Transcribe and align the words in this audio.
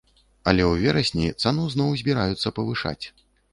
Але 0.51 0.63
ў 0.67 0.73
верасні 0.87 1.27
цану 1.43 1.67
зноў 1.75 1.93
збіраюцца 2.03 2.55
павышаць. 2.59 3.01